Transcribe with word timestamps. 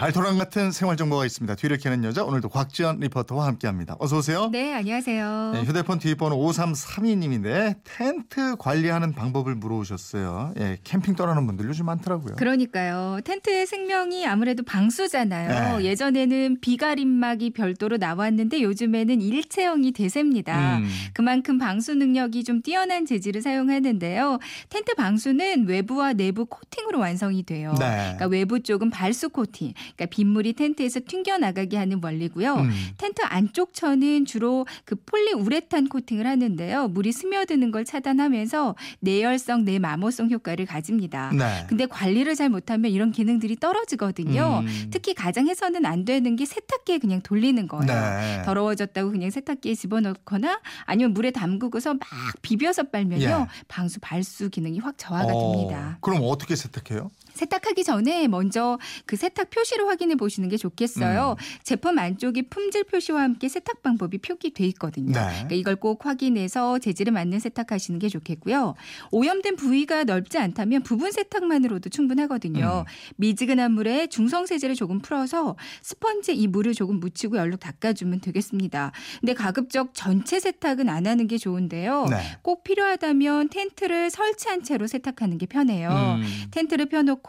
알토란 0.00 0.38
같은 0.38 0.70
생활 0.70 0.96
정보가 0.96 1.26
있습니다. 1.26 1.56
뒤를 1.56 1.76
캐는 1.76 2.04
여자 2.04 2.22
오늘도 2.22 2.50
곽지연 2.50 3.00
리포터와 3.00 3.46
함께합니다. 3.46 3.96
어서 3.98 4.18
오세요. 4.18 4.48
네, 4.52 4.72
안녕하세요. 4.72 5.50
네, 5.54 5.62
휴대폰 5.64 5.98
뒷번호 5.98 6.36
5332님인데 6.36 7.74
텐트 7.82 8.54
관리하는 8.56 9.12
방법을 9.12 9.56
물어오셨어요. 9.56 10.54
예, 10.60 10.78
캠핑 10.84 11.16
떠나는 11.16 11.48
분들 11.48 11.66
요즘 11.66 11.86
많더라고요. 11.86 12.36
그러니까요. 12.36 13.18
텐트의 13.24 13.66
생명이 13.66 14.24
아무래도 14.24 14.62
방수잖아요. 14.62 15.78
네. 15.78 15.84
예전에는 15.84 16.60
비가림막이 16.60 17.50
별도로 17.50 17.96
나왔는데 17.96 18.62
요즘에는 18.62 19.20
일체형이 19.20 19.90
대세입니다. 19.92 20.78
음. 20.78 20.88
그만큼 21.12 21.58
방수 21.58 21.94
능력이 21.94 22.44
좀 22.44 22.62
뛰어난 22.62 23.04
재질을 23.04 23.42
사용하는데요. 23.42 24.38
텐트 24.68 24.94
방수는 24.94 25.66
외부와 25.66 26.12
내부 26.12 26.46
코팅으로 26.46 27.00
완성이 27.00 27.42
돼요. 27.42 27.74
네. 27.80 27.96
그러니까 27.96 28.26
외부 28.26 28.62
쪽은 28.62 28.90
발수 28.90 29.30
코팅, 29.30 29.72
그러니까 29.96 30.06
빗물이 30.06 30.54
텐트에서 30.54 31.00
튕겨 31.06 31.38
나가게 31.38 31.76
하는 31.76 32.00
원리고요. 32.02 32.54
음. 32.54 32.70
텐트 32.98 33.22
안쪽 33.24 33.74
천은 33.74 34.24
주로 34.24 34.66
그 34.84 34.96
폴리우레탄 34.96 35.88
코팅을 35.88 36.26
하는데요. 36.26 36.88
물이 36.88 37.12
스며드는 37.12 37.70
걸 37.70 37.84
차단하면서 37.84 38.74
내열성, 39.00 39.64
내마모성 39.64 40.30
효과를 40.30 40.66
가집니다. 40.66 41.30
네. 41.32 41.66
근데 41.68 41.86
관리를 41.86 42.34
잘 42.34 42.48
못하면 42.48 42.90
이런 42.90 43.12
기능들이 43.12 43.56
떨어지거든요. 43.56 44.62
음. 44.64 44.88
특히 44.90 45.14
가장 45.14 45.48
해서는 45.48 45.86
안 45.86 46.04
되는 46.04 46.36
게 46.36 46.44
세탁기에 46.44 46.98
그냥 46.98 47.20
돌리는 47.22 47.66
거예요. 47.68 47.86
네. 47.86 48.42
더러워졌다고 48.44 49.10
그냥 49.10 49.30
세탁기에 49.30 49.74
집어넣거나 49.74 50.60
아니면 50.84 51.12
물에 51.12 51.30
담그고서 51.30 51.94
막 51.94 52.00
비벼서 52.42 52.84
빨면요. 52.84 53.24
예. 53.24 53.46
방수 53.68 54.00
발수 54.00 54.50
기능이 54.50 54.78
확 54.78 54.96
저하가 54.98 55.32
어, 55.32 55.52
됩니다. 55.52 55.98
그럼 56.00 56.20
어떻게 56.22 56.56
세탁해요? 56.56 57.10
세탁하기 57.38 57.84
전에 57.84 58.26
먼저 58.26 58.78
그 59.06 59.14
세탁 59.14 59.50
표시를 59.50 59.86
확인해 59.86 60.16
보시는 60.16 60.48
게 60.48 60.56
좋겠어요. 60.56 61.36
음. 61.38 61.62
제품 61.62 61.98
안쪽에 61.98 62.42
품질 62.42 62.82
표시와 62.82 63.22
함께 63.22 63.48
세탁 63.48 63.82
방법이 63.82 64.18
표기돼 64.18 64.64
있거든요. 64.66 65.12
네. 65.12 65.28
그러니까 65.28 65.54
이걸 65.54 65.76
꼭 65.76 66.04
확인해서 66.04 66.80
재질에 66.80 67.12
맞는 67.12 67.38
세탁하시는 67.38 68.00
게 68.00 68.08
좋겠고요. 68.08 68.74
오염된 69.12 69.54
부위가 69.54 70.02
넓지 70.02 70.38
않다면 70.38 70.82
부분 70.82 71.12
세탁만으로도 71.12 71.90
충분하거든요. 71.90 72.84
음. 72.86 73.14
미지근한 73.16 73.72
물에 73.72 74.08
중성 74.08 74.46
세제를 74.46 74.74
조금 74.74 74.98
풀어서 74.98 75.54
스펀지에 75.82 76.34
이 76.34 76.48
물을 76.48 76.74
조금 76.74 76.98
묻히고 76.98 77.36
열로 77.36 77.56
닦아주면 77.56 78.20
되겠습니다. 78.20 78.90
근데 79.20 79.34
가급적 79.34 79.90
전체 79.94 80.40
세탁은 80.40 80.88
안 80.88 81.06
하는 81.06 81.28
게 81.28 81.38
좋은데요. 81.38 82.06
네. 82.10 82.16
꼭 82.42 82.64
필요하다면 82.64 83.50
텐트를 83.50 84.10
설치한 84.10 84.64
채로 84.64 84.88
세탁하는 84.88 85.38
게 85.38 85.46
편해요. 85.46 86.18
음. 86.18 86.24
텐트를 86.50 86.86
펴놓고 86.86 87.27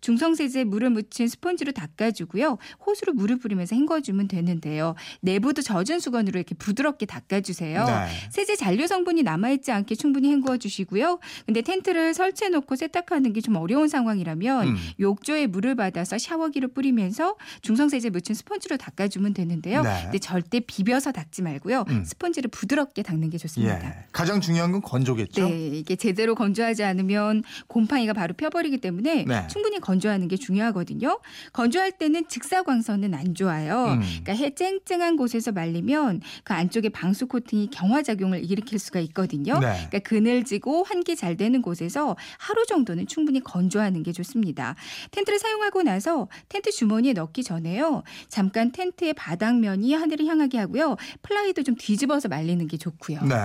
중성세제에 0.00 0.64
물을 0.64 0.90
묻힌 0.90 1.28
스펀지로 1.28 1.72
닦아주고요. 1.72 2.58
호수로 2.86 3.12
물을 3.14 3.38
뿌리면서 3.38 3.76
헹궈주면 3.76 4.28
되는데요. 4.28 4.94
내부도 5.20 5.60
젖은 5.62 6.00
수건으로 6.00 6.38
이렇게 6.38 6.54
부드럽게 6.54 7.06
닦아주세요. 7.06 7.84
네. 7.84 8.06
세제 8.30 8.56
잔류 8.56 8.86
성분이 8.86 9.22
남아있지 9.22 9.72
않게 9.72 9.96
충분히 9.96 10.30
헹궈 10.32 10.56
주시고요. 10.58 11.18
근데 11.46 11.62
텐트를 11.62 12.14
설치해놓고 12.14 12.76
세탁하는 12.76 13.32
게 13.32 13.40
좀 13.40 13.56
어려운 13.56 13.88
상황이라면 13.88 14.68
음. 14.68 14.76
욕조에 15.00 15.46
물을 15.46 15.74
받아서 15.74 16.18
샤워기를 16.18 16.68
뿌리면서 16.68 17.36
중성세제 17.62 18.10
묻힌 18.10 18.34
스펀지로 18.34 18.76
닦아주면 18.76 19.34
되는데요. 19.34 19.82
네. 19.82 20.02
근데 20.04 20.18
절대 20.18 20.60
비벼서 20.60 21.12
닦지 21.12 21.42
말고요. 21.42 21.84
음. 21.88 22.04
스펀지를 22.04 22.50
부드럽게 22.50 23.02
닦는 23.02 23.30
게 23.30 23.38
좋습니다. 23.38 23.84
예. 23.84 24.04
가장 24.12 24.40
중요한 24.40 24.72
건 24.72 24.82
건조겠죠? 24.82 25.48
네, 25.48 25.68
이게 25.68 25.96
제대로 25.96 26.34
건조하지 26.34 26.84
않으면 26.84 27.42
곰팡이가 27.66 28.12
바로 28.12 28.34
펴버리기 28.34 28.78
때문에 28.78 29.24
네. 29.26 29.39
충분히 29.48 29.80
건조하는 29.80 30.28
게 30.28 30.36
중요하거든요. 30.36 31.20
건조할 31.52 31.92
때는 31.92 32.28
직사광선은 32.28 33.14
안 33.14 33.34
좋아요. 33.34 33.92
음. 33.92 34.00
그러니까 34.00 34.32
해 34.34 34.54
쨍쨍한 34.54 35.16
곳에서 35.16 35.52
말리면 35.52 36.20
그 36.44 36.54
안쪽에 36.54 36.88
방수 36.88 37.26
코팅이 37.26 37.70
경화 37.70 38.02
작용을 38.02 38.44
일으킬 38.44 38.78
수가 38.78 39.00
있거든요. 39.00 39.54
네. 39.54 39.88
그러니까 39.88 39.98
그늘지고 40.00 40.84
환기 40.84 41.16
잘 41.16 41.36
되는 41.36 41.62
곳에서 41.62 42.16
하루 42.38 42.66
정도는 42.66 43.06
충분히 43.06 43.40
건조하는 43.40 44.02
게 44.02 44.12
좋습니다. 44.12 44.76
텐트를 45.10 45.38
사용하고 45.38 45.82
나서 45.82 46.28
텐트 46.48 46.70
주머니에 46.70 47.12
넣기 47.12 47.42
전에요. 47.44 48.02
잠깐 48.28 48.72
텐트의 48.72 49.14
바닥면이 49.14 49.94
하늘을 49.94 50.26
향하게 50.26 50.58
하고요. 50.58 50.96
플라이도 51.22 51.62
좀 51.62 51.74
뒤집어서 51.76 52.28
말리는 52.28 52.66
게 52.66 52.76
좋고요. 52.76 53.22
네. 53.22 53.36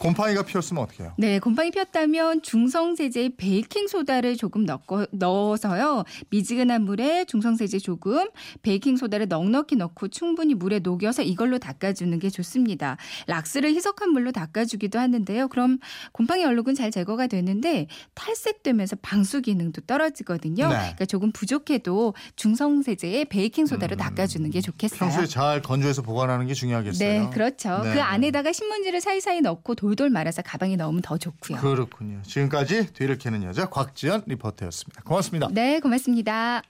곰팡이가 0.00 0.44
피었으면 0.44 0.82
어떻게 0.82 1.02
해요? 1.04 1.12
네, 1.18 1.38
곰팡이 1.38 1.70
폈다면 1.70 2.40
중성세제에 2.40 3.32
베이킹 3.36 3.86
소다를 3.86 4.34
조금 4.34 4.64
넣고, 4.64 5.04
넣어서요. 5.10 6.04
미지근한 6.30 6.82
물에 6.84 7.26
중성세제 7.26 7.80
조금, 7.80 8.28
베이킹 8.62 8.96
소다를 8.96 9.28
넉넉히 9.28 9.76
넣고 9.76 10.08
충분히 10.08 10.54
물에 10.54 10.78
녹여서 10.78 11.22
이걸로 11.22 11.58
닦아주는 11.58 12.18
게 12.18 12.30
좋습니다. 12.30 12.96
락스를 13.26 13.74
희석한 13.74 14.10
물로 14.10 14.32
닦아주기도 14.32 14.98
하는데요. 14.98 15.48
그럼 15.48 15.78
곰팡이 16.12 16.44
얼룩은 16.46 16.74
잘 16.74 16.90
제거가 16.90 17.26
되는데 17.26 17.86
탈색되면서 18.14 18.96
방수 19.02 19.42
기능도 19.42 19.82
떨어지거든요. 19.82 20.68
네. 20.68 20.74
그러니까 20.74 21.04
조금 21.04 21.30
부족해도 21.30 22.14
중성세제에 22.36 23.24
베이킹 23.24 23.66
소다로 23.66 23.96
음. 23.96 23.98
닦아주는 23.98 24.48
게 24.50 24.62
좋겠어요. 24.62 24.98
평소에 24.98 25.26
잘 25.26 25.60
건조해서 25.60 26.00
보관하는 26.00 26.46
게 26.46 26.54
중요하겠어요. 26.54 27.24
네, 27.24 27.30
그렇죠. 27.30 27.82
네. 27.82 27.92
그 27.92 28.00
안에다가 28.00 28.52
신문지를 28.52 29.02
사이사이 29.02 29.42
넣고 29.42 29.74
돌돌 29.90 30.10
말아서 30.10 30.42
가방에 30.42 30.76
넣으면 30.76 31.02
더 31.02 31.18
좋고요. 31.18 31.58
그렇군요. 31.58 32.22
지금까지 32.22 32.92
뒤를 32.92 33.18
캐는 33.18 33.42
여자 33.42 33.68
곽지연 33.68 34.22
리포터였습니다. 34.26 35.02
고맙습니다. 35.02 35.48
네, 35.50 35.80
고맙습니다. 35.80 36.62